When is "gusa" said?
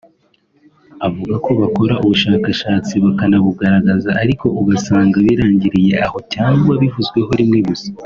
7.69-7.87